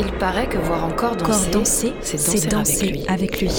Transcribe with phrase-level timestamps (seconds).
[0.00, 3.50] Il paraît que voir encore danser, danser c'est danser, avec, lui.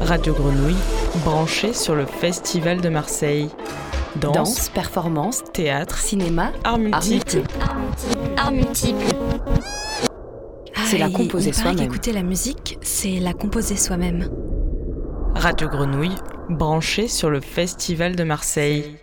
[0.00, 0.76] Radio Grenouille,
[1.22, 3.50] branché sur le Festival de Marseille.
[4.16, 7.42] Danse, Danse, performance, théâtre, cinéma, art multiple.
[8.38, 9.04] Art multiple.
[10.86, 11.76] C'est la Ah, composer soi-même.
[11.76, 14.30] qu'écouter la musique, c'est la composer soi-même.
[15.34, 16.16] Radio Grenouille,
[16.48, 18.96] branché sur le Festival de Marseille.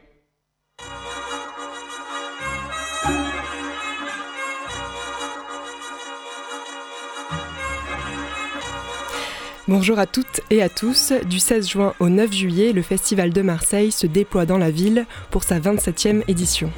[9.70, 11.14] Bonjour à toutes et à tous.
[11.30, 15.06] Du 16 juin au 9 juillet, le Festival de Marseille se déploie dans la ville
[15.30, 16.72] pour sa 27e édition.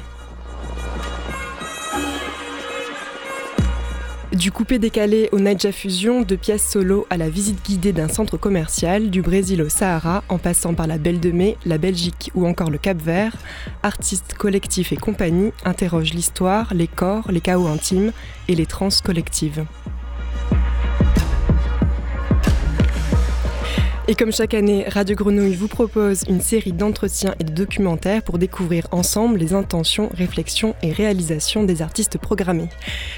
[4.34, 8.36] Du coupé décalé au Naija Fusion, de pièces solo à la visite guidée d'un centre
[8.36, 12.46] commercial, du Brésil au Sahara, en passant par la Belle de Mai, la Belgique ou
[12.46, 13.38] encore le Cap Vert,
[13.82, 18.12] artistes, collectifs et compagnie interrogent l'histoire, les corps, les chaos intimes
[18.48, 19.64] et les trans collectives.
[24.08, 28.36] Et comme chaque année, Radio Grenouille vous propose une série d'entretiens et de documentaires pour
[28.36, 32.68] découvrir ensemble les intentions, réflexions et réalisations des artistes programmés.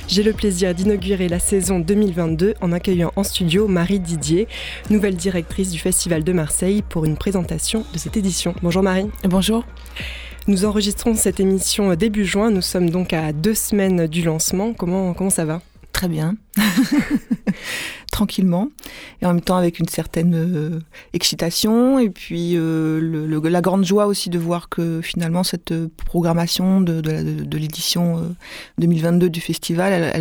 [0.09, 4.47] J'ai le plaisir d'inaugurer la saison 2022 en accueillant en studio Marie Didier,
[4.91, 8.55] nouvelle directrice du Festival de Marseille, pour une présentation de cette édition.
[8.62, 9.11] Bonjour Marie.
[9.25, 9.65] Bonjour.
[10.49, 14.75] Nous enregistrons cette émission début juin, nous sommes donc à deux semaines du lancement.
[14.75, 15.62] Comment, comment ça va?
[15.93, 16.37] Très bien.
[18.15, 18.69] Tranquillement.
[19.20, 20.79] Et en même temps avec une certaine euh,
[21.15, 21.98] excitation.
[21.98, 27.03] Et puis euh, la grande joie aussi de voir que finalement cette euh, programmation de,
[27.56, 28.21] l'édition euh,
[28.79, 30.12] 2022 du festival,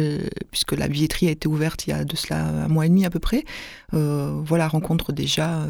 [0.50, 3.06] puisque la billetterie a été ouverte il y a de cela un mois et demi
[3.06, 3.44] à peu près,
[3.92, 5.68] voilà, rencontre déjà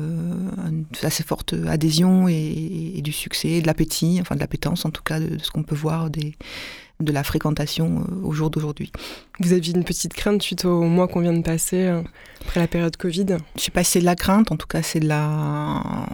[0.65, 5.19] une assez forte adhésion et, du succès, de l'appétit, enfin de l'appétence en tout cas
[5.19, 8.91] de, ce qu'on peut voir de la fréquentation au jour d'aujourd'hui.
[9.39, 12.01] Vous aviez une petite crainte suite au mois qu'on vient de passer, euh,
[12.41, 14.81] après la période Covid Je sais pas si c'est de la crainte, en tout cas
[14.81, 16.07] c'est de la,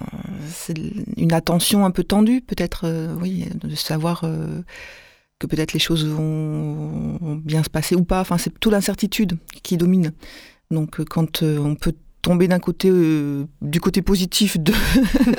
[0.49, 0.75] c'est
[1.17, 4.61] une attention un peu tendue, peut-être, euh, oui, de savoir euh,
[5.39, 8.21] que peut-être les choses vont, bien se passer ou pas.
[8.21, 10.13] Enfin, c'est toute l'incertitude qui domine.
[10.71, 14.74] Donc, euh, quand on peut tomber d'un côté, euh, du côté positif de,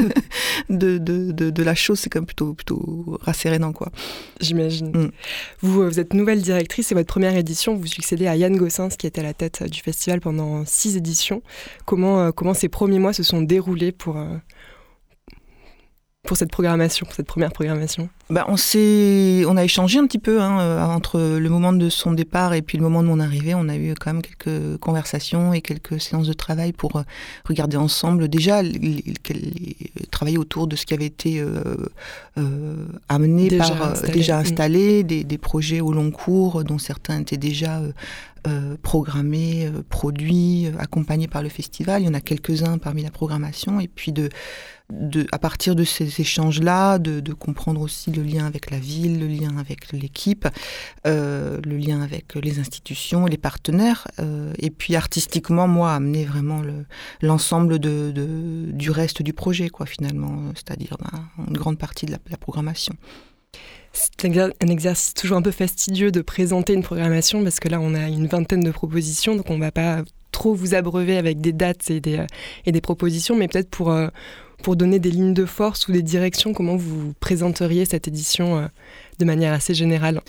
[0.70, 3.90] de, de, de- de la chose, c'est quand même plutôt, plutôt rassérénant, quoi.
[4.40, 4.88] J'imagine.
[4.90, 5.10] Mm.
[5.60, 7.74] Vous, euh, vous êtes nouvelle directrice, c'est votre première édition.
[7.76, 11.42] Vous succédez à Yann Gossens, qui était à la tête du festival pendant six éditions.
[11.86, 14.36] Comment, euh, comment ces premiers mois se sont déroulés pour, euh,
[16.26, 20.40] pour cette programmation, pour cette première programmation Bah, on, on a échangé un petit peu
[20.42, 23.54] hein, euh, entre le moment de son départ et puis le moment de mon arrivée.
[23.54, 27.02] On a eu quand même quelques conversations et quelques séances de travail pour euh,
[27.48, 29.76] regarder ensemble déjà, les- les- les-
[30.10, 31.62] travailler autour de ce qui avait été euh,
[32.36, 34.12] euh, amené Déjà par euh, installé.
[34.12, 34.40] déjà Mm.
[34.40, 37.80] installé, des, des projets au long cours dont certains étaient déjà
[38.46, 42.02] euh, programmés, euh, produits, euh, accompagnés par le festival.
[42.02, 44.28] Il y en a quelques-uns parmi la programmation et puis de
[44.92, 49.20] de, à partir de ces échanges-là, de, de comprendre aussi le lien avec la ville,
[49.20, 50.48] le lien avec l'équipe,
[51.06, 56.60] euh, le lien avec les institutions, les partenaires, euh, et puis artistiquement, moi, amener vraiment
[56.60, 56.86] le-
[57.22, 62.10] l'ensemble de, de- du reste du projet, quoi, finalement, c'est-à-dire ben, une grande partie de
[62.10, 62.94] la, la programmation.
[63.92, 67.68] C'est un exer- un exercice toujours un peu fastidieux de présenter une programmation parce que
[67.68, 70.02] là, on a une vingtaine de propositions, donc on ne va pas
[70.32, 72.26] trop vous abreuver avec des dates et des, euh,
[72.66, 74.08] et des propositions, mais peut-être pour, euh,
[74.62, 78.66] pour donner des lignes de force ou des directions, comment vous présenteriez cette édition euh,
[79.18, 80.20] de manière assez générale?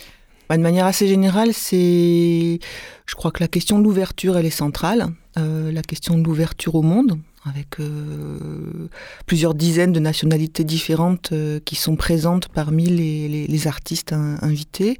[0.49, 2.59] Bah, de manière assez générale, c'est,
[3.05, 5.07] je crois que la question de l'ouverture, elle est centrale.
[5.37, 8.87] La question de l'ouverture au monde, avec euh,
[9.25, 14.37] plusieurs dizaines de nationalités différentes euh, qui sont présentes parmi les, les- les artistes in-
[14.41, 14.97] invités.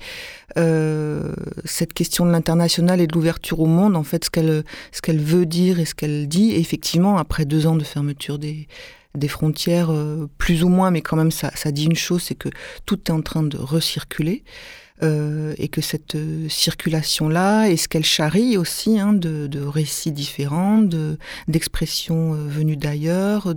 [0.57, 1.34] Euh,
[1.66, 5.19] cette question de l'international et de l'ouverture au monde, en fait, ce qu'elle ce qu'elle
[5.22, 8.68] veut dire et ce qu'elle dit, effectivement, après deux ans de fermeture des
[9.13, 12.35] des frontières, euh, plus ou moins, mais quand même, ça, ça dit une chose, c'est
[12.35, 12.47] que
[12.85, 14.44] tout est en train de recirculer.
[15.03, 20.12] Euh, et que cette euh, circulation-là, et ce qu'elle charrie aussi, hein, de, de récits
[20.12, 21.18] différents, de,
[21.48, 23.53] d'expressions euh, venues d'ailleurs,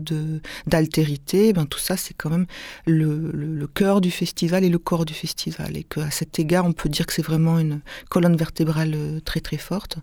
[0.66, 2.46] d'altérité, ben, tout ça, c'est quand même
[2.86, 5.76] le, le, le cœur du festival et le corps du festival.
[5.76, 9.40] Et qu'à cet égard, on peut dire que c'est vraiment une colonne vertébrale euh, très
[9.40, 9.98] très forte.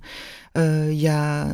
[0.58, 1.48] Euh, Il y a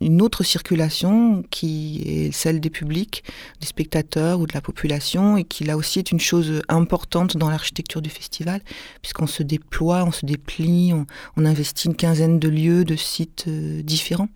[0.00, 3.24] une autre circulation qui est celle des publics,
[3.60, 7.48] des spectateurs ou de la population, et qui là aussi est une chose importante dans
[7.48, 8.60] l'architecture du festival,
[9.02, 13.48] puisqu'on on se déploie, on se déplie, on, investit une quinzaine de lieux, de sites
[13.48, 14.28] différents,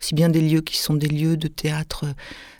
[0.00, 2.06] aussi bien des lieux qui sont des lieux de théâtre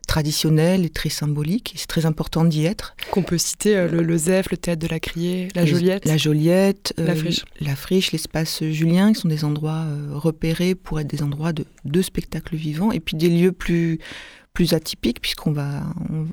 [0.07, 1.75] traditionnel et très symbolique.
[1.77, 2.97] C'est très important d'y être.
[3.11, 6.07] Qu'on peut citer le, le ZEF, le théâtre de la Criée, la Joliette.
[6.07, 7.45] La Joliette, la Friche.
[7.61, 12.03] La Friche, l'espace Julien, qui sont des endroits repérés pour être des endroits de, de
[12.03, 12.91] spectacles vivants.
[12.91, 13.99] Et puis des lieux plus
[14.59, 15.85] plus atypique puisqu'on va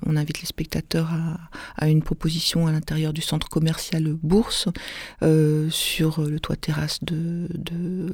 [0.03, 1.11] on, invite les spectateurs
[1.77, 4.67] à, une proposition à l'intérieur du centre commercial Bourse
[5.21, 7.47] euh, sur le toit terrasse de,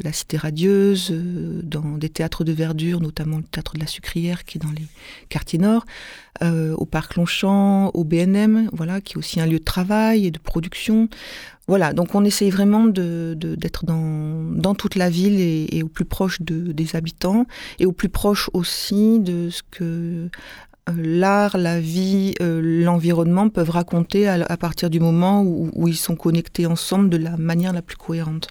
[0.03, 4.43] la Cité Radieuse, euh, dans des théâtres de verdure, notamment le théâtre de la Sucrière
[4.43, 4.85] qui est dans les
[5.29, 5.85] quartiers nord,
[6.43, 10.31] euh, au parc Longchamp, au BNM, voilà qui est aussi un lieu de travail et
[10.31, 11.07] de production.
[11.71, 16.95] Voilà, donc on essaye vraiment d'être dans, toute la ville et, au plus proche des
[16.97, 17.45] habitants
[17.79, 20.27] et au plus proche aussi de ce que euh,
[20.97, 26.65] l'art, la vie, euh, l'environnement peuvent raconter à, partir du moment où, ils sont connectés
[26.65, 28.49] ensemble de la manière la plus cohérente.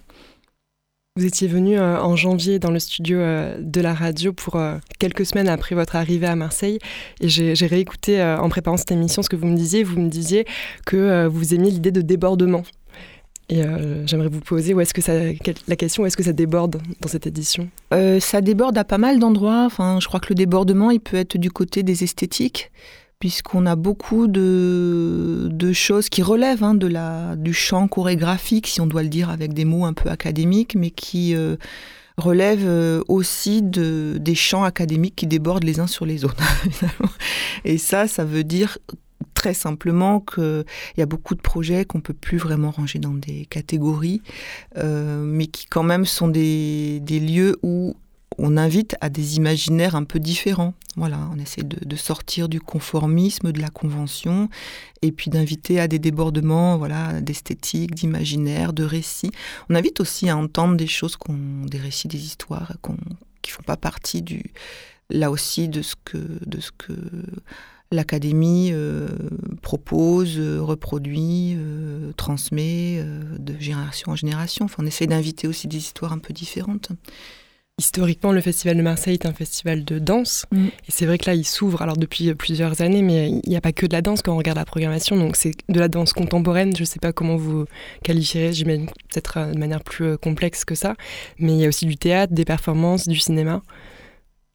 [1.15, 4.59] Vous étiez venu euh, en janvier dans le studio de la radio pour
[4.97, 6.79] quelques semaines après votre arrivée à Marseille
[7.19, 9.83] et j'ai réécouté en préparant cette émission ce que vous me disiez.
[9.83, 10.47] Vous me disiez
[10.87, 12.63] que vous aimiez l'idée de débordement
[13.53, 17.69] euh, j'aimerais vous poser la question, où est-ce que ça déborde dans cette édition?
[17.93, 19.63] Euh, Ça déborde à pas mal d'endroits.
[19.65, 22.71] Enfin, je crois que le débordement, il peut être du côté des esthétiques,
[23.19, 28.81] puisqu'on a beaucoup de, de choses qui relèvent hein, de la, du champ chorégraphique, si
[28.81, 31.57] on doit le dire avec des mots un peu académiques, mais qui euh,
[32.17, 36.43] relèvent aussi de, des champs académiques qui débordent les uns sur les autres.
[37.65, 38.77] Et ça, ça veut dire
[39.33, 40.65] très simplement qu'il
[40.97, 44.21] y a beaucoup de projets qu'on peut plus vraiment ranger dans des catégories,
[44.77, 47.95] euh, mais qui quand même sont des, des, lieux où
[48.37, 50.73] on invite à des imaginaires un peu différents.
[50.97, 54.49] Voilà, on essaie de, sortir du conformisme, de la convention,
[55.01, 59.31] et puis d'inviter à des débordements, voilà, d'esthétique, d'imaginaire, de récits.
[59.69, 61.17] On invite aussi à entendre des choses,
[61.67, 62.73] des récits, des histoires
[63.41, 64.51] qui font pas partie du,
[65.09, 66.93] là aussi de ce que, de ce que
[67.91, 69.07] l'Académie euh,
[69.61, 73.03] propose, euh, reproduit, euh, transmet
[73.37, 74.65] de génération en génération.
[74.65, 76.89] Enfin, on essaie d'inviter aussi des histoires un peu différentes.
[77.77, 80.45] Historiquement, le Festival de Marseille est un festival de danse.
[80.51, 80.67] Mm.
[80.67, 83.61] Et c'est vrai que là, il s'ouvre alors depuis plusieurs années, mais il n'y a
[83.61, 85.17] pas que de la danse quand on regarde la programmation.
[85.17, 86.75] Donc c'est de la danse contemporaine.
[86.75, 87.65] Je ne sais pas comment vous
[88.03, 90.95] qualifierez, j'imagine peut-être de manière plus complexe que ça.
[91.39, 93.61] Mais il y a aussi du théâtre, des performances, du cinéma.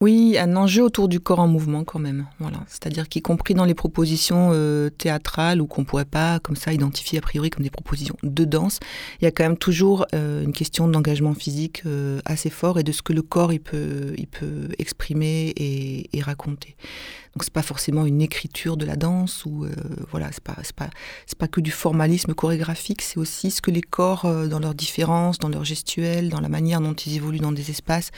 [0.03, 2.27] Oui, un enjeu autour du corps en mouvement quand même.
[2.39, 6.75] Voilà, c'est-à-dire qu'y compris dans les propositions euh, théâtrales ou qu'on pourrait pas comme ça
[6.75, 8.79] identifier a priori comme des propositions de danse,
[9.23, 12.83] il y a quand même toujours euh, une question d'engagement physique euh, assez fort et
[12.83, 16.77] de ce que le corps il peut, il peut exprimer et, et raconter.
[17.33, 19.67] Donc c'est pas forcément une écriture de la danse ou
[20.11, 20.91] voilà, c'est pas c'est pas
[21.27, 25.39] c'est pas que du formalisme chorégraphique, c'est aussi ce que les corps dans leurs différences,
[25.39, 28.11] dans leur gestuelle, dans la manière dont ils évoluent dans des espaces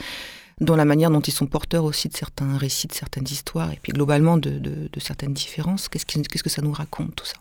[0.61, 3.79] dans la manière dont ils sont porteurs aussi de certains récits, de certaines histoires, et
[3.81, 5.87] puis globalement de, certaines différences.
[5.87, 7.37] Qu'est-ce, qu'est-ce que ça nous raconte tout ça?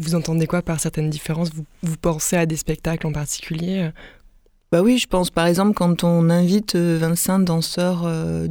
[0.00, 1.50] Vous entendez quoi par certaines différences?
[1.52, 3.90] Vous, vous pensez à des spectacles en particulier?
[4.72, 5.30] Bah oui, je pense.
[5.30, 8.46] Par exemple quand on invite 25 euh, danseurs euh,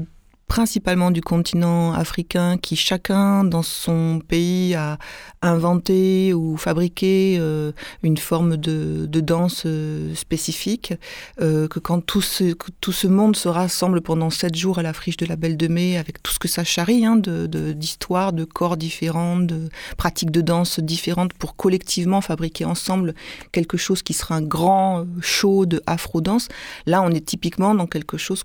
[0.50, 4.98] principalement du continent africain, qui chacun dans son pays a
[5.44, 10.96] inventé ou fabriqué euh, une forme de, danse euh, spécifique,
[11.40, 14.92] euh, que quand tout ce, tout ce monde se rassemble pendant sept jours à la
[14.92, 18.44] friche de la Belle de Mai, avec tout ce que ça charrie hein, d'histoires, de,
[18.44, 23.13] corps différents, de pratiques de danse différentes, pour collectivement fabriquer ensemble
[23.52, 26.47] quelque chose qui sera un grand show de afro-danse,
[26.88, 28.44] là on est typiquement dans quelque chose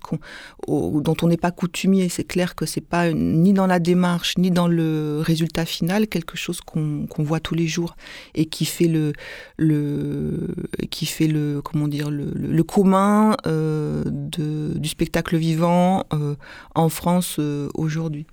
[0.67, 4.51] dont on n'est pas coutumier c'est clair que c'est pas ni dans la démarche ni
[4.51, 7.95] dans le résultat final quelque chose qu'on voit tous les jours
[8.33, 9.13] et qui fait le,
[9.57, 10.55] le
[10.89, 16.35] qui fait le comment dire le, commun euh, du spectacle vivant euh,
[16.73, 18.25] en France euh, aujourd'hui.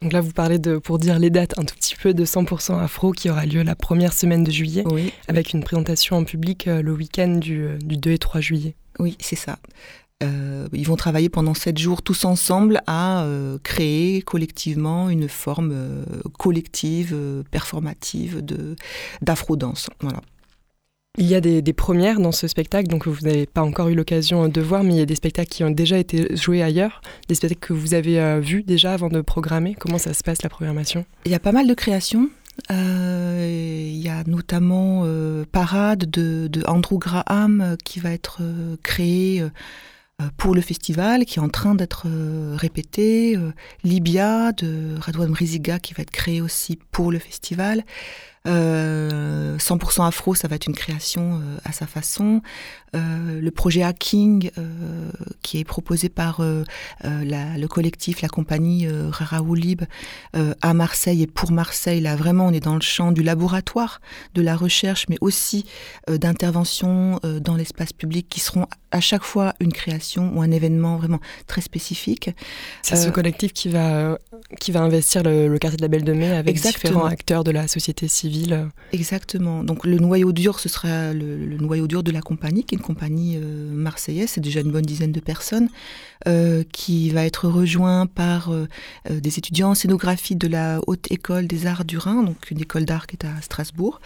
[0.00, 2.80] Donc là, vous parlez de, pour dire les dates, un tout petit peu de 100%
[2.82, 4.84] Afro qui aura lieu la première semaine de juillet,
[5.28, 8.74] avec une présentation en public le week-end du, du 2 et 3 juillet.
[8.98, 9.58] Oui, c'est ça.
[10.22, 15.70] Euh, ils vont travailler pendant sept jours tous ensemble à euh, créer collectivement une forme
[15.72, 16.04] euh,
[16.38, 17.16] collective,
[17.50, 18.76] performative de
[19.20, 19.90] d'afro-danse.
[20.00, 20.20] Voilà.
[21.18, 24.48] Il y a des, premières dans ce spectacle, donc vous n'avez pas encore eu l'occasion
[24.48, 27.34] de voir, mais il y a des spectacles qui ont déjà été joués ailleurs, des
[27.34, 29.76] spectacles que vous avez vus déjà avant de programmer.
[29.78, 31.04] Comment ça se passe la programmation?
[31.26, 32.30] Il y a pas mal de créations.
[32.70, 35.06] il y a notamment
[35.52, 38.40] Parade de, de, Andrew Graham qui va être
[38.82, 39.50] créé euh,
[40.36, 43.52] pour le festival qui est en train d'être euh, répété, euh,
[43.84, 47.84] Libya de Radouane Mriziga qui va être créé aussi pour le festival,
[48.46, 52.42] 100% Afro, ça va être une création à sa façon.
[52.94, 54.50] le projet Hacking,
[55.42, 59.82] qui est proposé par le collectif, la compagnie Raraoulib
[60.60, 64.00] à Marseille et pour Marseille, là vraiment on est dans le champ du laboratoire,
[64.34, 65.64] de la recherche, mais aussi
[66.08, 71.20] d'intervention dans l'espace public qui seront à chaque fois une création ou un événement vraiment
[71.46, 72.30] très spécifique.
[72.82, 74.18] C'est ce collectif qui va,
[74.60, 77.66] qui va investir le, quartier de la Belle de Mai avec différents acteurs de la
[77.68, 78.31] société civile.
[78.92, 79.64] Exactement.
[79.64, 82.84] Donc le noyau dur, ce sera le, noyau dur de la compagnie, qui est une
[82.84, 85.68] compagnie euh, marseillaise, c'est déjà une bonne dizaine de personnes,
[86.26, 88.66] euh, qui va être rejoint par euh,
[89.10, 92.84] des étudiants en scénographie de la Haute École des Arts du Rhin, donc une école
[92.84, 94.00] d'art qui est à Strasbourg.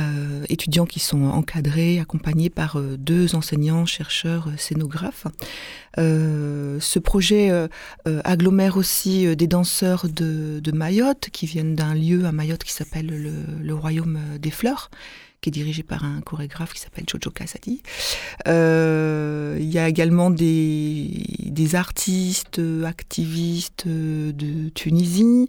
[0.00, 5.26] Euh, étudiants qui sont encadrés, accompagnés par euh, deux enseignants, chercheurs, euh, scénographes.
[5.96, 7.50] ce projet
[8.04, 13.74] agglomère aussi des danseurs de, Mayotte qui viennent d'un lieu à Mayotte qui s'appelle le,
[13.74, 14.90] Royaume des Fleurs
[15.40, 17.82] qui est dirigé par un chorégraphe qui s'appelle Jojo Kasadi.
[18.48, 25.48] Euh, il y a également des, artistes, activistes de Tunisie,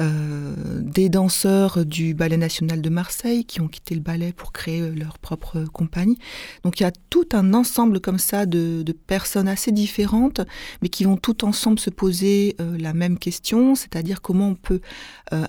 [0.00, 4.90] euh, des danseurs du Ballet national de Marseille qui ont quitté le ballet pour créer
[4.90, 6.18] leur propre compagnie.
[6.64, 10.40] Donc il y a tout un ensemble comme ça de, personnes assez différentes,
[10.82, 14.80] mais qui vont tout ensemble se poser euh, la même question, c'est-à-dire comment on peut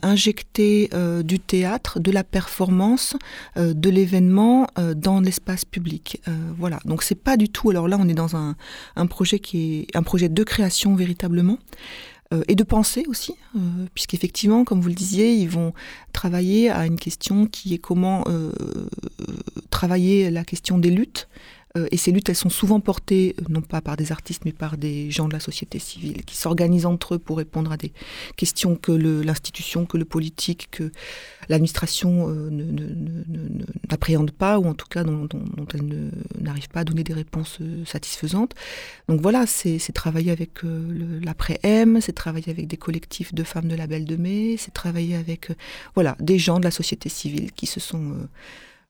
[0.04, 0.90] injecter
[1.24, 3.16] du théâtre, de la performance,
[3.82, 6.22] de l'événement euh, dans l'espace public.
[6.28, 6.80] Euh, voilà.
[6.86, 7.72] Donc c'est pas du tout.
[7.72, 8.56] Alors là, on est dans un,
[9.08, 11.58] projet qui est un projet de création véritablement
[12.34, 13.34] euh, et de pensée aussi,
[13.94, 15.74] puisqu'effectivement, comme vous le disiez, ils vont
[16.14, 18.24] travailler à une question qui est comment
[19.70, 21.28] travailler la question des luttes
[21.78, 24.52] euh, et ces luttes, elles sont souvent portées, euh, non pas par des artistes, mais
[24.52, 27.94] par des gens de la société civile, qui s'organisent entre eux pour répondre à des
[28.36, 30.92] questions que l'institution, que le politique, que
[31.50, 32.50] l'administration euh,
[33.90, 35.28] n'appréhende pas, ou en tout cas dont,
[35.74, 38.54] elle n'arrive pas à donner des réponses satisfaisantes.
[39.08, 43.88] Donc voilà, c'est travailler avec l'après-M, c'est travailler avec des collectifs de femmes de la
[43.88, 45.52] Belle de Mai, c'est travailler avec
[45.96, 48.16] voilà, des gens de la société civile qui se sont...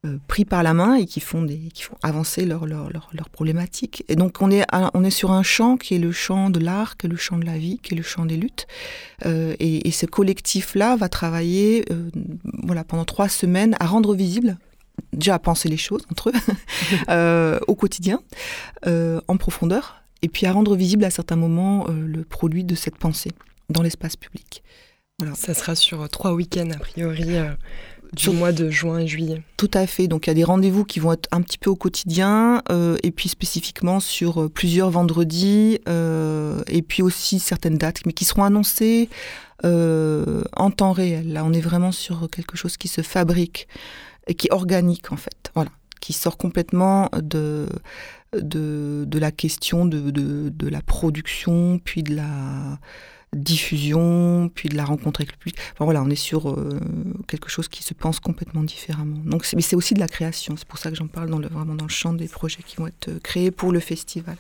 [0.04, 3.30] Euh, pris par la main et qui font, des, qui font avancer leurs leur, leur,
[3.30, 4.04] problématiques.
[4.08, 4.66] Et donc on est,
[4.96, 7.38] on est sur un champ qui est le champ de l'art, qui est le champ
[7.38, 8.66] de la vie, qui est le champ des luttes.
[9.28, 12.10] Euh, et, ce collectif-là va travailler euh,
[12.64, 14.58] voilà, pendant trois semaines à rendre visible
[15.14, 18.24] déjà à penser les choses entre eux au quotidien,
[18.84, 23.34] en profondeur, et puis à rendre visible à certains moments le produit de cette pensée
[23.70, 24.64] dans l'espace public.
[25.20, 25.36] Voilà.
[25.36, 27.38] Ça sera sur trois week-ends a priori
[28.14, 29.42] du mois de juin et juillet.
[29.58, 30.08] Tout à fait.
[30.08, 32.98] Donc il y a des rendez-vous qui vont être un petit peu au quotidien, euh,
[33.04, 38.26] et puis spécifiquement sur euh, plusieurs vendredis, euh, et puis aussi certaines dates, mais qui
[38.26, 39.10] seront annoncées
[39.64, 41.34] en temps réel.
[41.34, 43.68] Là, on est vraiment sur quelque chose qui se fabrique
[44.26, 45.52] et qui est organique en fait.
[45.54, 47.68] Voilà, qui sort complètement de
[48.34, 52.80] de, de la question de, de, de la production, puis de la
[53.34, 55.58] diffusion, puis de la rencontre avec le public.
[55.74, 56.80] Enfin voilà, on est sur euh,
[57.28, 59.18] quelque chose qui se pense complètement différemment.
[59.26, 60.56] Donc, mais c'est aussi de la création.
[60.58, 62.76] C'est pour ça que j'en parle dans le, vraiment dans le champ des projets qui
[62.76, 64.36] vont être euh, créés pour le festival.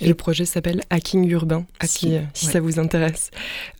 [0.00, 3.30] Et le projet s'appelle Hacking Urbain, si, ça vous intéresse.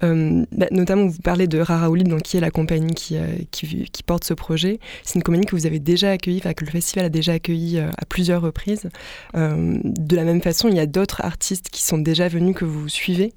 [0.05, 3.89] Euh, bah, notamment, vous parlez de Rara donc, qui est la compagnie qui, euh, qui,
[3.91, 4.79] qui, porte ce projet.
[5.03, 7.91] C'est une compagnie que vous avez déjà accueillie, que le festival a déjà accueilli euh,
[7.99, 8.89] à plusieurs reprises.
[9.35, 12.89] de la même façon, il y a d'autres artistes qui sont déjà venus que vous
[12.89, 13.33] suivez.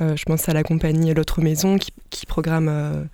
[0.00, 3.08] je pense à la compagnie L'autre Maison qui, qui programme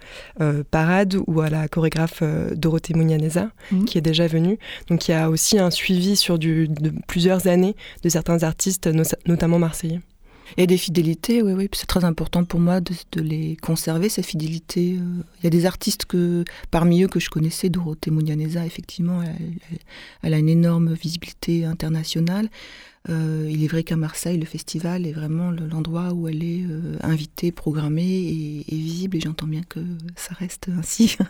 [0.71, 2.23] Parade ou à la chorégraphe
[2.55, 3.85] Dorothée Mounianeza mhm.
[3.85, 4.59] qui est déjà venue.
[4.89, 8.87] Donc il y a aussi un suivi sur du, de plusieurs années de certains artistes,
[8.87, 9.08] notamment
[9.59, 10.01] marseillais.
[10.57, 11.69] Il y a des fidélités, oui, oui.
[11.73, 14.97] C'est très important pour moi de, les conserver, ces fidélités.
[14.99, 15.23] Euh.
[15.41, 19.23] Il y a des artistes que, parmi eux que je connaissais, Dorothée Mounianeza, effectivement,
[20.23, 22.49] elle, a une énorme visibilité internationale.
[23.11, 26.97] Euh, il est vrai qu'à Marseille, le festival est vraiment l'endroit où elle est euh,
[27.03, 29.81] invitée, programmée et, et visible, et j'entends bien que
[30.17, 31.17] ça reste ainsi.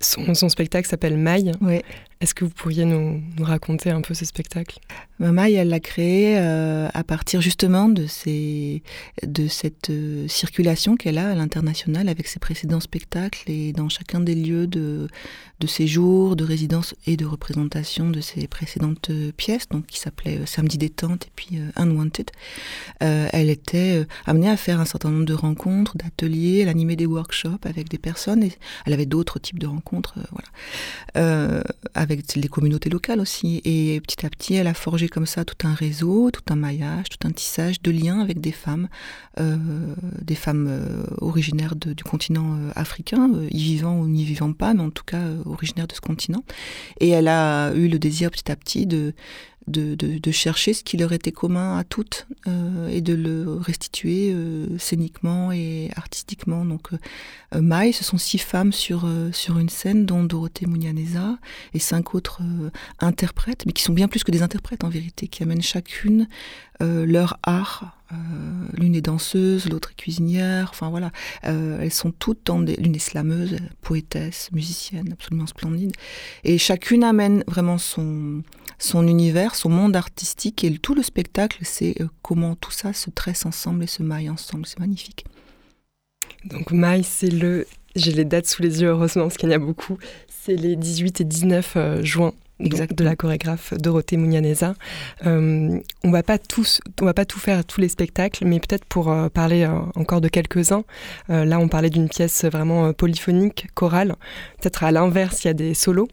[0.00, 1.52] Son, spectacle s'appelle Maille.
[1.60, 1.82] Ouais.
[2.22, 4.78] Est-ce que vous pourriez nous, raconter un peu ce spectacle?
[5.18, 11.34] Maille, elle l'a créé euh, à partir justement de, cette euh, circulation qu'elle a à
[11.34, 15.08] l'international avec ses précédents spectacles et dans chacun des lieux de,
[15.66, 20.78] séjour, de résidence et de représentation de ses précédentes euh, pièces, donc qui s'appelait Samedi
[20.78, 22.30] détente et puis Unwanted.
[23.00, 27.64] elle était amenée à faire un certain nombre de rencontres, d'ateliers, elle animait des workshops
[27.64, 28.52] avec des personnes et
[28.86, 30.14] elle avait d'autres types de rencontres,
[32.06, 33.60] avec les communautés locales aussi.
[33.64, 37.08] Et petit à petit, elle a forgé comme ça tout un réseau, tout un maillage,
[37.08, 38.88] tout un tissage de liens avec des femmes,
[39.40, 39.56] euh,
[40.22, 44.82] des femmes euh, originaires du continent euh, africain, y vivant ou n'y vivant pas, mais
[44.82, 46.44] en tout cas originaires de ce continent.
[47.00, 49.14] Et elle a eu le désir petit à petit de
[49.68, 54.66] de, chercher ce qui leur était commun à toutes euh, et de le restituer euh,
[54.78, 56.64] scéniquement et artistiquement.
[56.64, 61.38] Donc, euh, Maï, ce sont six femmes sur, sur une scène, dont Dorothée Mounianeza
[61.74, 62.42] et cinq autres
[63.00, 66.28] interprètes, mais qui sont bien plus que des interprètes en vérité, qui amènent chacune
[66.80, 67.96] leur art.
[68.74, 70.68] l'une est danseuse, l'autre est cuisinière.
[70.70, 71.10] Enfin voilà,
[71.42, 72.76] elles sont toutes dans des.
[72.76, 75.92] L'une est slameuse, poétesse, musicienne, absolument splendide.
[76.44, 78.42] Et chacune amène vraiment son
[78.78, 83.10] son univers, son monde artistique et tout le spectacle, c'est euh, comment tout ça se
[83.10, 84.66] tresse ensemble et se maille ensemble.
[84.66, 85.24] C'est magnifique.
[86.44, 87.66] Donc maille, c'est le...
[87.94, 89.96] J'ai les dates sous les yeux, heureusement, parce qu'il y en a beaucoup.
[90.28, 92.02] C'est les 18 et 19 euh,
[92.60, 94.74] juin de la chorégraphe Dorothée Mounianeza.
[95.26, 98.84] Euh, on va pas tous, on va pas tout faire tous les spectacles, mais peut-être
[98.84, 100.84] pour parler encore de quelques-uns.
[101.28, 104.16] là, on parlait d'une pièce vraiment polyphonique, chorale.
[104.60, 106.08] Peut-être à l'inverse, il y a des solos.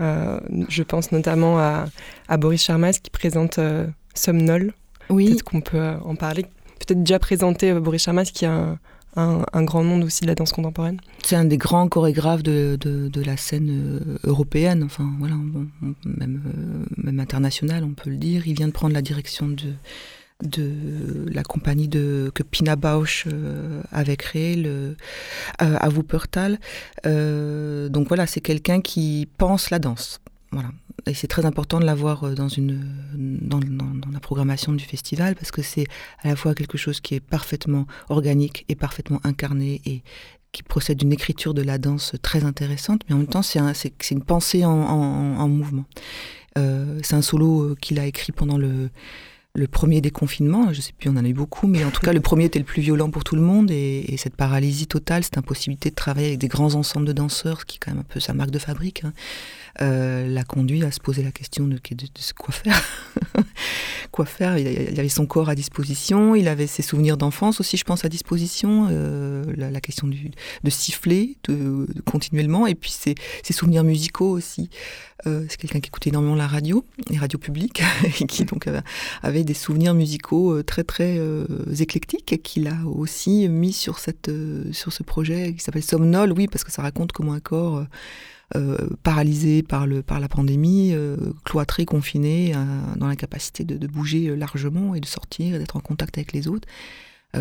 [0.00, 1.86] Euh, je pense notamment à,
[2.38, 4.72] Boris Charmas qui présente euh, Somnol.
[5.10, 5.26] Oui.
[5.26, 6.44] Peut-être qu'on peut euh, en parler.
[6.80, 8.78] Peut-être déjà présenter Boris Charmas qui a un,
[9.14, 11.00] grand nom aussi de la danse contemporaine.
[11.24, 12.78] C'est un des grands chorégraphes de,
[13.24, 15.36] la scène européenne, enfin voilà,
[16.04, 16.42] même,
[16.96, 18.46] même internationale, on peut le dire.
[18.46, 19.74] Il vient de prendre la direction de,
[20.42, 24.96] de la compagnie de, que Pina Bausch euh, avait créée, le,
[25.62, 26.58] euh, à Wuppertal.
[27.06, 30.20] Euh, donc voilà, c'est quelqu'un qui pense la danse.
[31.06, 32.80] Et c'est très important de l'avoir dans, une,
[33.14, 33.60] dans,
[34.12, 35.86] la programmation du festival parce que c'est
[36.22, 40.02] à la fois quelque chose qui est parfaitement organique et parfaitement incarné et
[40.52, 43.60] qui procède d'une écriture de la danse très intéressante, mais en même temps c'est
[44.10, 45.84] une pensée en, mouvement.
[46.56, 48.90] c'est un solo qu'il a écrit pendant le,
[49.56, 52.12] le premier déconfinement, je sais plus, on en a eu beaucoup, mais en tout cas,
[52.12, 53.70] le premier était le plus violent pour tout le monde.
[53.70, 57.64] Et, cette paralysie totale, cette impossibilité de travailler avec des grands ensembles de danseurs, ce
[57.64, 59.12] qui est quand même un peu sa marque de fabrique, hein,
[59.80, 61.78] euh, l'a conduit à se poser la question de,
[62.36, 62.82] quoi faire.
[64.10, 64.58] quoi faire?
[64.58, 68.08] Il, avait son corps à disposition, il avait ses souvenirs d'enfance aussi, je pense, à
[68.08, 68.88] disposition.
[68.90, 70.32] Euh, la, question du,
[70.64, 73.14] de siffler de, continuellement, et puis ses
[73.52, 74.68] souvenirs musicaux aussi.
[75.26, 77.82] Euh, c'est quelqu'un qui écoutait énormément la radio, les radios publiques,
[78.20, 78.68] et qui donc
[79.22, 81.46] avait, des souvenirs musicaux euh, très très euh,
[81.78, 84.30] éclectiques, qu'il a aussi mis sur, cette,
[84.72, 87.84] sur ce projet qui s'appelle Somnol, oui, parce que ça raconte comment un corps
[89.02, 90.94] paralysé par, le, par la pandémie,
[91.44, 92.54] cloîtré, confiné,
[92.96, 96.68] dans l'incapacité de, de, bouger largement et de sortir, d'être en contact avec les autres,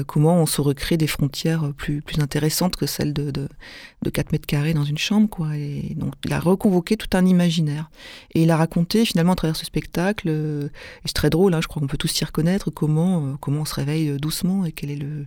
[0.08, 4.46] comment on se recrée des frontières plus, plus intéressantes que celles de, de, 4 mètres
[4.46, 5.30] carrés dans une chambre.
[5.30, 5.56] Quoi.
[5.58, 7.90] Et donc, il a reconvoqué tout un imaginaire.
[8.34, 11.62] Et il a raconté, finalement, à travers ce spectacle, euh, et c'est très drôle, hein,
[11.62, 14.72] je crois qu'on peut tous s'y reconnaître, comment, euh, comment on se réveille doucement et
[14.72, 15.26] quel est le,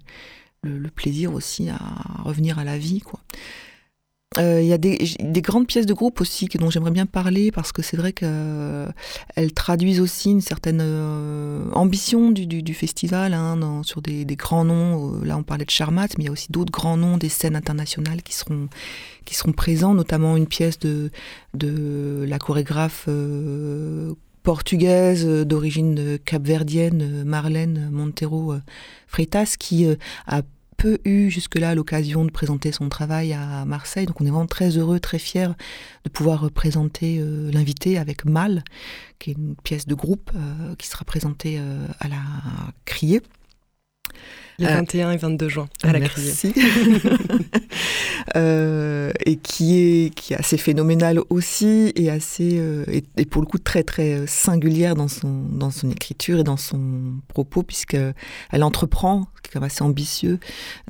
[0.62, 1.78] le, le, plaisir aussi à
[2.24, 3.00] revenir à la vie.
[3.00, 3.20] Quoi.
[4.38, 4.98] Euh, il y a des,
[5.40, 9.48] grandes pièces de groupe aussi dont j'aimerais bien parler parce que c'est vrai qu'elles euh,
[9.54, 15.22] traduisent aussi une certaine euh, ambition du, festival hein, sur des, grands noms.
[15.22, 17.56] Là, on parlait de Charmat, mais il y a aussi d'autres grands noms des scènes
[17.56, 18.68] internationales qui seront,
[19.24, 21.10] qui seront présents, notamment une pièce de,
[21.54, 23.08] de la chorégraphe
[24.42, 28.54] portugaise d'origine capverdienne, Marlène Montero
[29.06, 29.86] Freitas, qui
[30.26, 30.42] a
[30.76, 34.06] peu eu jusque-là l'occasion de présenter son travail à Marseille.
[34.06, 35.48] Donc on est vraiment très heureux, très fiers
[36.04, 38.62] de pouvoir présenter euh, l'invité avec Mal,
[39.18, 42.22] qui est une pièce de groupe euh, qui sera présentée euh, à la
[42.84, 43.22] Criée.
[44.58, 46.52] Les 21 et 22 juin à la Merci.
[48.36, 53.46] euh, et qui est, qui est assez phénoménale aussi et assez et, et, pour le
[53.46, 57.96] coup très très singulière dans son dans son écriture et dans son propos puisque
[58.50, 60.38] elle entreprend qui est assez ambitieux,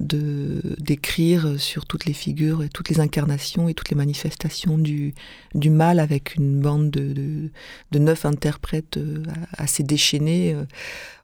[0.01, 5.15] de d'écrire sur toutes les figures et toutes les incarnations et toutes les manifestations du,
[5.55, 7.51] du mal avec une bande de,
[7.93, 10.55] de, neuf interprètes euh, assez déchaînés.
[10.55, 10.65] Euh.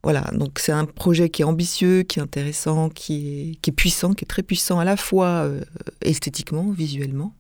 [0.03, 3.15] Voilà, donc c'est un projet qui est ambitieux, qui est intéressant, qui
[3.53, 5.61] est, qui est puissant, qui est très puissant à la fois euh,
[6.01, 7.35] esthétiquement, visuellement.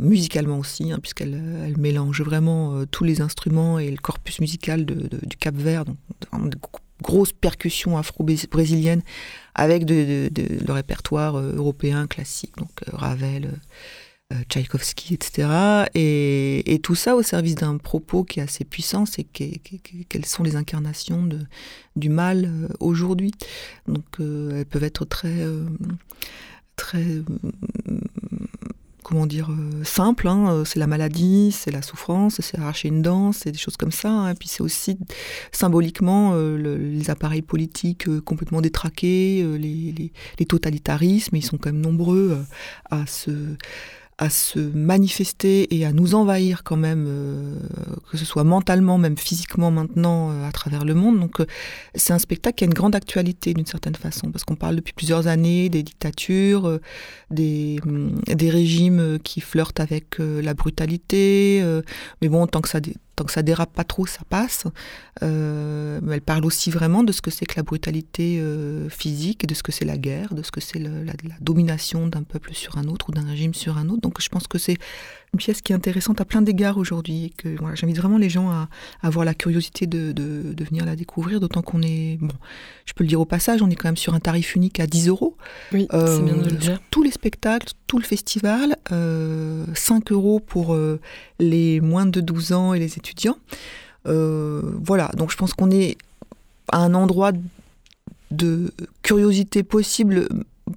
[0.00, 4.94] musicalement aussi, hein, puisqu'elle elle mélange vraiment tous les instruments et le corpus musical de,
[5.26, 5.98] du Cap Vert, donc
[7.02, 9.02] grosse percussion afro-brésilienne
[9.54, 13.56] avec de, le répertoire euh, européen classique, donc euh, Ravel, euh,
[14.48, 15.48] Tchaïkovski, etc.
[15.94, 20.56] Et, tout ça au service d'un propos qui est assez puissant, c'est quelles sont les
[20.56, 21.28] incarnations
[21.96, 23.32] du mal aujourd'hui.
[23.86, 25.34] Donc elles peuvent être très,
[26.76, 27.22] très
[29.08, 30.28] comment dire, euh, simples.
[30.28, 30.52] Hein.
[30.52, 33.90] Euh, c'est la maladie, c'est la souffrance, c'est arracher une dent, c'est des choses comme
[33.90, 34.10] ça.
[34.10, 34.34] Hein.
[34.34, 34.98] Puis c'est aussi
[35.50, 41.36] symboliquement les appareils politiques complètement détraqués, les, les, totalitarismes.
[41.36, 42.38] Ils sont quand même nombreux
[42.90, 43.30] à se
[44.18, 47.54] à se manifester et à nous envahir quand même, euh,
[48.10, 51.20] que ce soit mentalement, même physiquement maintenant euh, à travers le monde.
[51.20, 51.46] Donc euh,
[51.94, 54.92] c'est un spectacle qui a une grande actualité d'une certaine façon, parce qu'on parle depuis
[54.92, 56.80] plusieurs années des dictatures,
[57.30, 61.64] des, hum, des régimes qui flirtent avec la brutalité,
[62.20, 62.80] mais bon, tant que ça
[63.18, 64.64] tant que ça dérape pas trop, ça passe.
[65.22, 69.54] Euh, elle parle aussi vraiment de ce que c'est que la brutalité euh, physique, de
[69.54, 72.78] ce que c'est la guerre, de ce que c'est la, la, domination d'un peuple sur
[72.78, 74.02] un autre ou d'un régime sur un autre.
[74.02, 74.78] Donc je pense que c'est
[75.34, 77.32] une pièce qui est intéressante à plein d'égards aujourd'hui.
[77.36, 78.68] que voilà, j'invite vraiment les gens à,
[79.02, 82.34] avoir la curiosité de, de, venir la découvrir, d'autant qu'on est, bon,
[82.86, 84.86] je peux le dire au passage, on est quand même sur un tarif unique à
[84.86, 85.36] 10 euros.
[85.72, 86.80] Oui, c'est bien de le euh, dire.
[86.90, 89.66] Tous les spectacles, tout le festival, 5 euh,
[90.10, 91.00] euros pour euh,
[91.38, 93.07] les moins de 12 ans et les étudiants.
[94.04, 95.98] Voilà, donc je pense qu'on est
[96.70, 97.32] à un endroit
[98.30, 100.28] de curiosité possible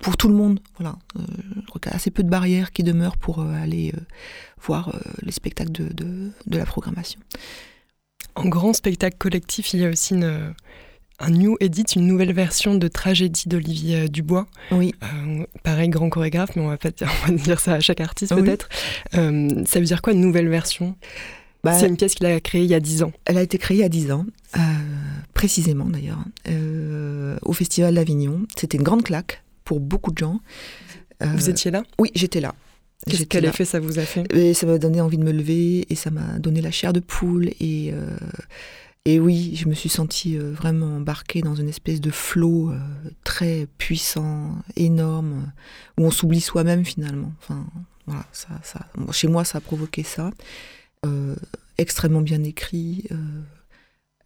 [0.02, 0.60] pour tout le monde.
[0.80, 1.22] Voilà, euh,
[1.56, 4.00] je crois qu'il y a assez peu de barrières qui demeurent pour euh, aller euh,
[4.62, 7.20] voir les spectacles de, de, la programmation.
[8.36, 10.54] En grand spectacle collectif, il y a aussi une,
[11.20, 14.48] un new edit, une nouvelle version de Tragédie d'Olivier Dubois.
[14.72, 14.94] Oui.
[15.64, 18.36] pareil, grand chorégraphe, mais on va pas dire, on va dire ça à chaque artiste
[18.36, 18.70] peut-être.
[19.12, 20.96] ça veut dire quoi une nouvelle version?
[21.64, 23.12] Bah, C'est une pièce qu'il a créée il y a 10 ans.
[23.26, 24.26] Elle a été créée il y a 10 ans,
[25.34, 26.24] précisément d'ailleurs,
[27.42, 28.46] au Festival d'Avignon.
[28.58, 30.40] C'était une grande claque pour beaucoup de gens.
[31.24, 31.84] Vous euh, étiez là?
[32.00, 32.56] Oui, j'étais là.
[33.30, 34.32] Quel effet ça vous a fait?
[34.34, 37.00] Et Ça m'a donné envie de me lever et ça m'a donné la chair de
[37.00, 37.50] poule.
[37.60, 38.18] Et, euh,
[39.06, 42.72] et oui, je me suis sentie euh, vraiment embarquée dans une espèce de flot
[43.24, 45.52] très puissant, énorme,
[45.98, 47.34] où on s'oublie soi-même finalement.
[47.42, 47.66] Enfin,
[48.06, 50.32] voilà, ça, ça, chez moi, ça a provoqué ça.
[51.78, 53.08] Extrêmement bien écrit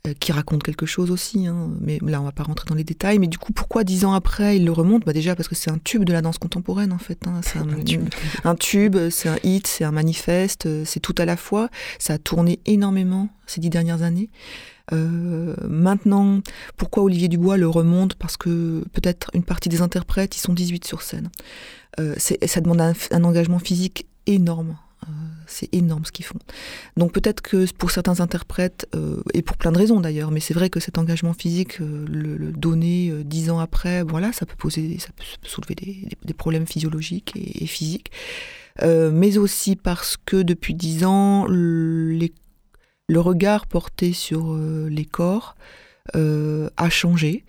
[0.05, 1.69] euh, qui raconte quelque chose aussi, hein.
[1.79, 3.17] mais là on va pas rentrer dans les détails.
[3.19, 5.05] Mais du coup, pourquoi dix ans après il le remonte?
[5.05, 7.27] Bah Déjà parce que c'est un tube de la danse contemporaine en fait.
[7.27, 7.41] Hein.
[7.41, 11.69] C'est un, tube, c'est un hit, c'est un manifeste, euh, c'est tout à la fois.
[11.99, 14.29] Ça a tourné énormément ces dix dernières années.
[14.93, 16.41] Euh, maintenant,
[16.77, 18.15] pourquoi Olivier Dubois le remonte?
[18.15, 21.29] Parce que peut-être une partie des interprètes, ils sont 18 sur scène.
[21.99, 24.77] Euh, ça demande un engagement physique énorme.
[25.03, 25.11] Euh,
[25.45, 26.39] c'est énorme ce qu'ils font.
[26.97, 30.53] Donc peut-être que pour certains interprètes, euh, et pour plein de raisons d'ailleurs, mais c'est
[30.53, 34.97] vrai que cet engagement physique, euh, le, donner dix ans après, voilà, ça peut poser,
[34.99, 38.11] ça peut soulever des, problèmes physiologiques et, physiques.
[38.81, 42.29] mais aussi parce que depuis dix ans, le
[43.15, 45.55] regard porté sur les corps
[46.13, 47.45] a changé.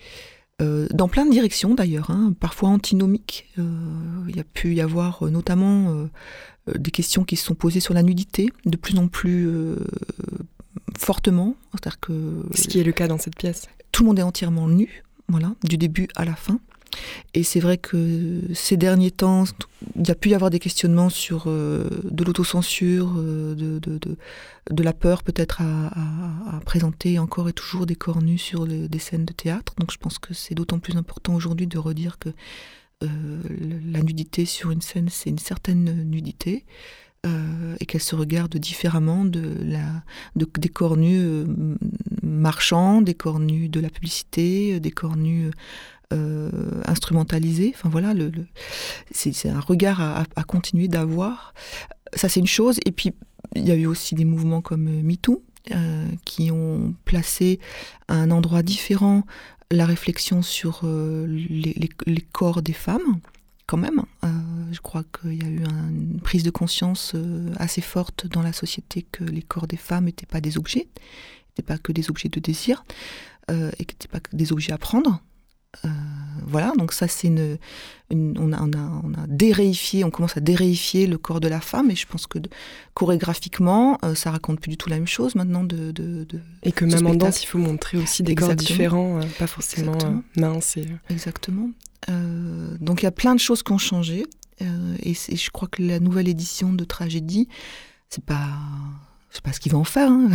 [0.59, 3.53] Dans plein de directions d'ailleurs, hein, parfois antinomiques.
[3.59, 6.09] Il y a pu y avoir notamment
[6.69, 9.77] euh, des questions qui se sont posées sur la nudité de plus en plus euh,
[10.99, 11.57] fortement.
[11.73, 13.69] C'est-à-dire que ce qui est le cas dans cette pièce.
[13.93, 16.59] Tout le monde est entièrement nu, voilà, du début à la fin.
[17.35, 19.45] Et c'est vrai que ces derniers temps,
[19.97, 24.93] il y a pu y avoir des questionnements sur euh, de l'autocensure, de, de, la
[24.93, 29.75] peur peut-être à, présenter encore et toujours des corps nus sur des scènes de théâtre.
[29.79, 32.31] Donc je pense que c'est d'autant plus important aujourd'hui de redire que
[33.03, 33.09] euh,
[33.93, 36.65] la nudité sur une scène, c'est une certaine nudité.
[37.25, 39.57] Euh, et qu'elle se regarde différemment de
[40.37, 41.45] des corps nus euh,
[42.23, 45.51] marchands, des corps nus de la publicité, des corps nus
[46.87, 47.73] instrumentalisés.
[47.75, 48.15] Enfin voilà,
[49.11, 51.55] c'est un regard à, continuer d'avoir.
[52.15, 52.79] Ça, c'est une chose.
[52.87, 53.13] Et puis,
[53.55, 55.43] il y a eu aussi des mouvements comme MeToo,
[56.25, 57.59] qui ont placé
[58.09, 59.25] à un endroit différent
[59.71, 63.21] la réflexion sur euh, les, corps des femmes,
[63.67, 64.03] quand même.
[64.25, 64.29] Euh,
[64.71, 68.53] je crois qu'il y a eu une prise de conscience euh, assez forte dans la
[68.53, 70.89] société que les corps des femmes n'étaient pas des objets,
[71.51, 72.85] n'étaient pas que des objets de désir,
[73.49, 75.23] et n'étaient pas que des objets à prendre,
[75.85, 75.89] euh,
[76.47, 77.59] voilà, donc ça c'est une,
[78.11, 81.61] on, a, on, a, on, a, déréifié, on commence à déréifier le corps de la
[81.61, 82.39] femme, et je pense que
[82.95, 85.65] chorégraphiquement, euh, ça raconte plus du tout la même chose maintenant.
[85.65, 86.27] De, de,
[86.63, 89.99] et que même en danse, il faut montrer aussi des corps différents, euh, pas forcément
[90.37, 90.79] minces.
[91.11, 91.71] Exactement.
[92.09, 94.27] donc il y a plein de choses qui ont changé,
[94.61, 97.49] et, et, je crois que la nouvelle édition de Tragédie,
[98.09, 98.49] c'est pas
[99.37, 100.29] sais pas ce qu'il va en faire, hein.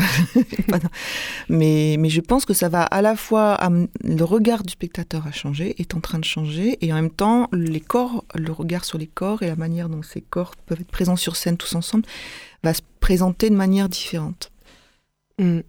[1.50, 3.58] mais, mais je pense que ça va à la fois
[4.04, 7.48] le regard du spectateur a changé, est en train de changer, et en même temps
[7.52, 10.92] les corps, le regard sur les corps et la manière dont ces corps peuvent être
[10.92, 12.06] présents sur scène tous ensemble
[12.64, 14.52] va se présenter de manière différente.
[15.40, 15.62] Hmm.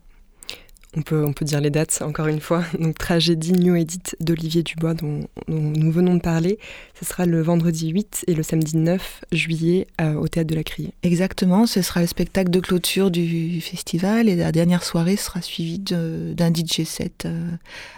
[0.95, 2.65] On peut, on peut dire les dates encore une fois.
[2.79, 6.59] Donc tragédie New Edit d'Olivier Dubois dont, nous venons de parler.
[6.99, 10.65] Ce sera le vendredi 8 et le samedi 9 juillet euh, au Théâtre de la
[10.65, 10.93] Criée.
[11.03, 15.79] Exactement, ce sera le spectacle de clôture du festival et la dernière soirée sera suivie
[15.79, 17.51] d'un DJ set euh,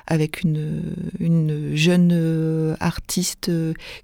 [0.07, 3.51] avec une, une jeune euh, artiste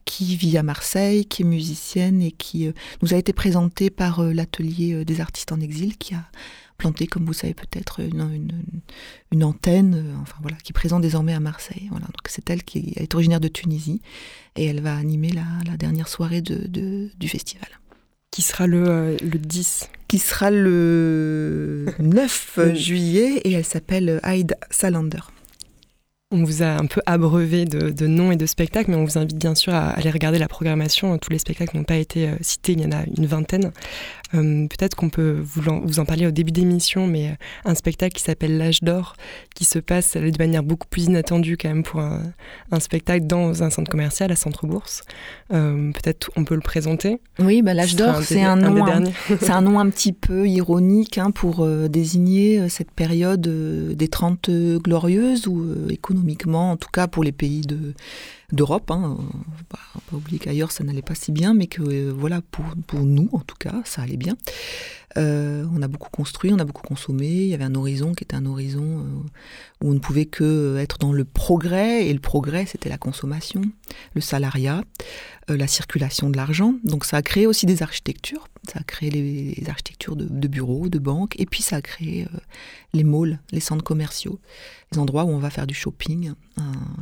[0.05, 2.70] qui vit à Marseille, qui est musicienne et qui
[3.03, 6.24] nous a été présentée par l'atelier des artistes en exil qui a
[6.81, 11.88] planté, comme vous savez peut-être, une, antenne, euh, enfin voilà, qui présente désormais à Marseille.
[11.90, 14.01] Voilà, donc c'est elle qui est originaire de Tunisie
[14.57, 17.69] et elle va animer la, dernière soirée de, du festival.
[18.31, 25.21] Qui sera le, 10 euh, Qui sera le 9 juillet et elle s'appelle Aïda Salander.
[26.33, 29.37] On vous a un peu abreuvé de, noms et de spectacles, mais on vous invite
[29.37, 31.19] bien sûr à aller regarder la programmation.
[31.19, 33.73] Tous les spectacles n'ont pas été euh, cités, il y en a une vingtaine.
[34.35, 37.75] Euh, peut-être qu'on peut vous en, vous en, parler au début d'émission, mais euh, un
[37.75, 39.16] spectacle qui s'appelle L'âge d'or,
[39.55, 42.33] qui se passe de manière beaucoup plus inattendue quand même pour un,
[42.81, 45.03] spectacle dans un centre commercial à Centre-Bourse.
[45.53, 47.21] Euh, peut-être on peut le présenter.
[47.38, 48.85] Oui, bah, L'âge d'or, c'est un, nom,
[49.40, 55.47] c'est un nom un petit peu ironique hein, pour désigner cette période des Trente glorieuses,
[55.47, 57.95] ou économiquement, en tout cas pour les pays de
[58.53, 58.91] d'Europe.
[58.91, 59.19] Hein.
[59.69, 59.79] Pas,
[60.11, 63.29] pas oublier qu'ailleurs ça n'allait pas si bien, mais que euh, voilà, pour, pour, nous
[63.33, 64.37] en tout cas, ça allait bien.
[65.17, 67.27] Euh, on a beaucoup construit, on a beaucoup consommé.
[67.27, 70.77] Il y avait un horizon qui était un horizon euh, où on ne pouvait que
[70.79, 73.63] être dans le progrès, et le progrès c'était la consommation,
[74.15, 74.83] le salariat,
[75.49, 76.75] la circulation de l'argent.
[76.85, 78.49] Donc ça a créé aussi des architectures.
[78.68, 82.27] Ça a créé les, architectures de, bureaux, de banques, et puis ça a créé
[82.92, 84.38] les malls, les centres commerciaux,
[84.92, 86.33] les endroits où on va faire du shopping,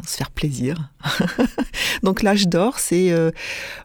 [0.07, 0.91] se faire plaisir.
[2.03, 3.31] Donc l'âge d'or, c'est euh,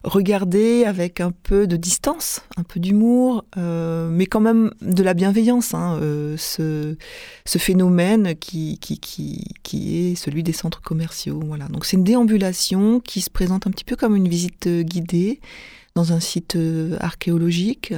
[0.04, 5.14] regarder avec un peu de distance, un peu d'humour, euh, mais quand même de la
[5.14, 6.96] bienveillance, hein, euh, ce,
[7.58, 11.40] phénomène qui, qui, est celui des centres commerciaux.
[11.44, 11.68] Voilà.
[11.68, 15.40] Donc c'est une déambulation qui se présente un petit peu comme une visite guidée
[15.94, 16.58] dans un site
[17.00, 17.94] archéologique.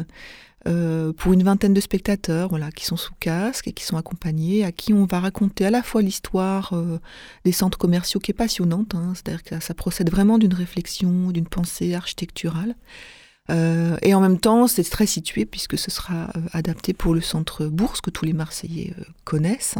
[0.67, 4.65] Euh, pour une vingtaine de spectateurs voilà, qui sont sous casque et qui sont accompagnés,
[4.65, 6.99] à qui on va raconter à la fois l'histoire euh,
[7.45, 11.47] des centres commerciaux qui est passionnante, hein, c'est-à-dire que ça procède vraiment d'une réflexion, d'une
[11.47, 12.75] pensée architecturale.
[13.49, 17.67] Euh, et en même temps, c'est très situé puisque ce sera adapté pour le centre
[17.67, 19.77] Bourse que tous les Marseillais connaissent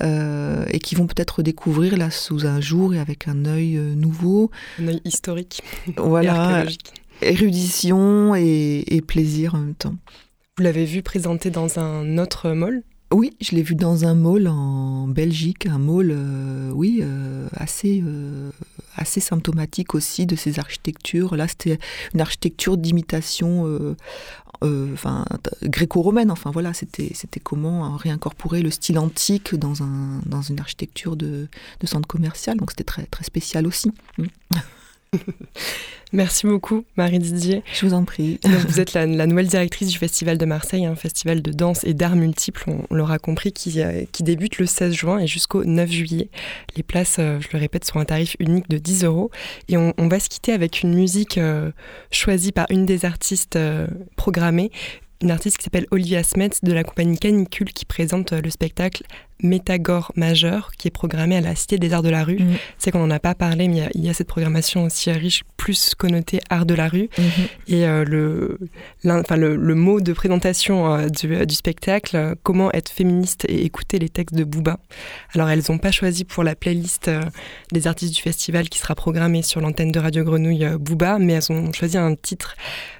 [0.00, 4.50] et qui vont peut-être découvrir là sous un jour et avec un œil nouveau.
[4.80, 5.62] Un œil historique.
[5.98, 6.24] Voilà.
[6.24, 9.94] Et archéologique érudition et, plaisir en même temps.
[10.56, 12.82] Vous l'avez vu présenté dans un autre mall?
[13.12, 18.02] Oui, je l'ai vu dans un mall en Belgique, un mall, euh, oui, euh, assez,
[18.04, 18.50] euh,
[18.96, 21.36] assez symptomatique aussi de ces architectures.
[21.36, 21.78] Là, c'était
[22.14, 23.94] une architecture d'imitation,
[24.60, 25.24] enfin
[25.62, 26.32] gréco-romaine.
[26.32, 31.46] Enfin voilà, c'était, c'était comment réincorporer le style antique dans un, dans une architecture de,
[31.80, 32.56] de centre commercial.
[32.56, 33.92] Donc c'était très, très spécial aussi.
[36.12, 37.64] Merci beaucoup, Marie Didier.
[37.74, 38.38] Je vous en prie.
[38.68, 42.14] vous êtes la, nouvelle directrice du Festival de Marseille, un festival de danse et d'arts
[42.14, 46.30] multiples, on, l'aura compris, qui, euh, qui, débute le 16 juin et jusqu'au 9 juillet.
[46.76, 49.30] Les places, euh, je le répète, sont un tarif unique de 10 euros.
[49.68, 51.72] Et on, va se quitter avec une musique euh,
[52.12, 53.58] choisie par une des artistes
[54.16, 54.70] programmées,
[55.22, 59.02] une artiste qui s'appelle Olivia Smets de la compagnie Canicule qui présente le spectacle
[59.42, 62.38] Métagore majeur qui est programmé à la Cité des Arts de la Rue.
[62.38, 62.54] Mm.
[62.78, 65.94] C'est qu'on n'en a pas parlé, mais il y, a cette programmation aussi riche, plus
[65.94, 67.08] connotée Art de la rue.
[67.18, 67.48] Mm-hmm.
[67.68, 68.58] Et euh, le,
[69.04, 74.08] enfin, le, mot de présentation euh, du, spectacle, euh, comment être féministe et écouter les
[74.08, 74.78] textes de Booba.
[75.34, 77.10] Alors elles n'ont pas choisi pour la playlist
[77.72, 81.52] des artistes du festival qui sera programmée sur l'antenne de Radio Grenouille Booba, mais elles
[81.52, 82.56] ont choisi un titre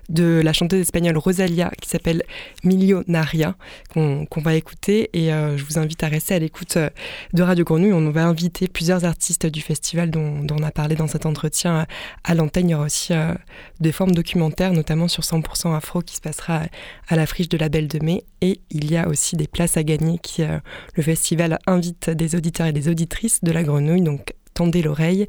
[0.09, 2.23] de la chanteuse espagnole Rosalia qui s'appelle
[2.64, 3.57] Milionaria
[3.92, 6.90] qu'on va écouter et je vous invite à rester à l'écoute euh,
[7.33, 7.92] de Radio Grenouille.
[7.92, 11.85] On va inviter plusieurs artistes du festival dont, on a parlé dans cet entretien euh,
[12.25, 12.69] à l'antenne.
[12.69, 13.35] Il y aura aussi euh,
[13.81, 16.62] des formes documentaires, notamment sur 100% Afro, qui se passera
[17.09, 18.25] à la friche de la Belle de Mai.
[18.40, 22.66] Et il y a aussi des places à gagner qui le festival invite des auditeurs
[22.66, 24.03] et des auditrices de la Grenouille.
[24.03, 25.27] Donc tendez l'oreille.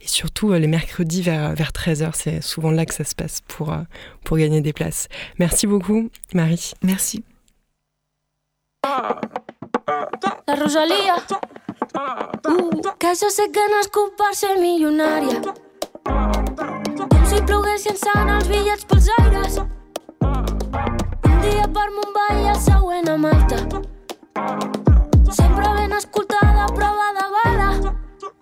[0.00, 3.74] Et surtout, les mercredis vers, vers 13h, c'est souvent là que ça se passe pour,
[4.24, 5.08] pour gagner des places.
[5.38, 6.72] Merci beaucoup, Marie.
[6.82, 7.24] Merci.
[10.46, 11.16] La Rosalía.
[11.96, 12.36] Uh,
[13.52, 15.40] que no és per ser milionària.
[16.04, 19.58] Com si ploguessin sant els bitllets pels aires.
[20.22, 23.58] Un dia per Mumbai i el següent a Malta.
[25.40, 27.25] Sempre ben escoltada, prova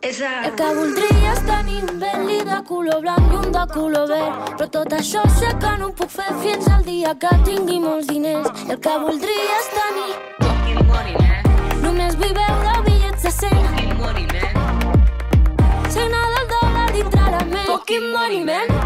[0.04, 0.44] Esa...
[0.44, 4.50] El que voldria és tenir un Bentley de color blanc i un de color verd.
[4.58, 8.10] Però tot això sé que no ho puc fer fins al dia que tingui molts
[8.10, 8.50] diners.
[8.68, 10.10] El que voldria és tenir...
[10.42, 11.48] Fucking money, man.
[11.86, 13.56] Només vull veure bitllets de 100.
[13.70, 15.88] Fucking money, man.
[15.96, 17.66] Cena del dòlar dintre la ment.
[17.72, 18.76] Fucking money, man.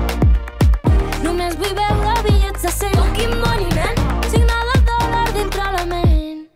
[1.26, 2.98] Només vull veure bitllets de 100.
[3.02, 4.02] Fucking money, man.
[4.30, 6.46] Cena del dòlar dintre la ment.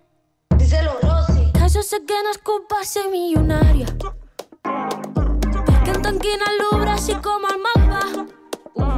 [0.55, 1.51] Díselo, Rosy.
[1.59, 3.90] Que jo sé que nascut per ser milionària.
[6.22, 8.26] El Louvre així com el mapa.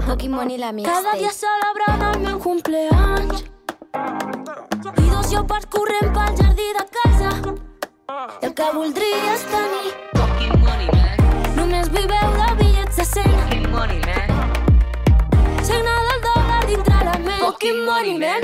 [0.06, 3.44] Pokémon Money la Cada dia celebrant el meu cumpleaños.
[5.00, 7.30] I dos lleopards corrent pel jardí de casa.
[8.42, 11.16] I el que voldries tenir Fucking money, man.
[11.56, 13.32] només viveu de bitllets de 100.
[13.40, 14.28] Fucking money, man.
[15.64, 17.40] Signe del dòlar dintre la ment.
[17.40, 18.42] Fucking money, man.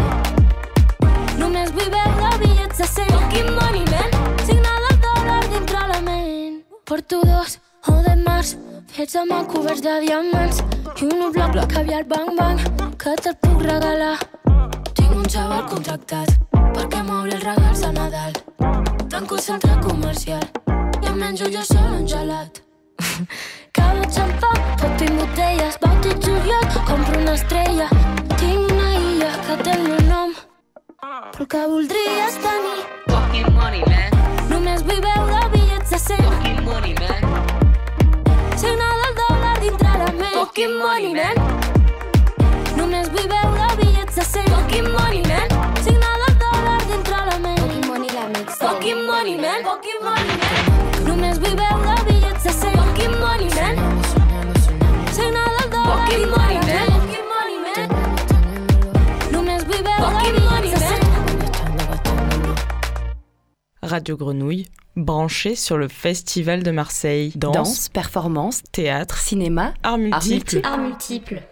[1.37, 3.13] Només viveu de bitllets de 100.
[3.13, 4.11] Fucking money, man.
[4.47, 6.63] Signe del dòlar dintre la ment.
[6.87, 8.57] Porto dos o de març,
[8.95, 10.63] fets amb el coberts de diamants.
[11.01, 12.59] I un bloc de caviar bang bang,
[12.99, 14.17] que te'l puc regalar.
[14.95, 16.33] Tinc un xaval contractat
[16.75, 18.33] perquè m'obri els regals de Nadal.
[19.13, 20.45] Tanco el centre comercial
[21.03, 22.63] i em menjo jo sol un gelat.
[23.79, 24.51] Cada xampà,
[24.81, 27.89] tot tinc botelles, bauti juliol, compro una estrella.
[28.37, 30.35] Tinc una illa que té el meu nom,
[31.31, 32.83] però que voldries tenir.
[33.13, 34.21] Fucking money, man.
[34.51, 36.29] Només viveu de bitllets de 100.
[36.29, 37.50] Fucking money, man.
[40.61, 41.37] Fucking money, man.
[42.77, 44.45] Només viveu de bitllets de 100.
[44.53, 45.49] Fucking money, man.
[45.85, 47.61] Signe del dòlar dintre la ment.
[47.61, 48.67] Pokémon la mixtape.
[48.67, 49.61] Fucking money, man.
[49.65, 50.57] Fucking money, man.
[51.07, 52.77] Només viveu de bitllets de 100.
[52.77, 53.75] Fucking money, man.
[55.17, 56.69] Signe del dòlar Fucking dintre money, la man.
[56.69, 56.93] ment.
[56.93, 57.89] Fucking money, man.
[59.33, 60.87] Només viveu de Fucking money, bitllets de
[63.81, 63.89] 100.
[63.95, 67.33] Radio Grenouille, branché sur le Festival de Marseille.
[67.37, 70.29] Danse, Danse, performance, théâtre, cinéma, arts multiples.
[70.31, 70.61] multiples.
[70.67, 71.43] Art multiple.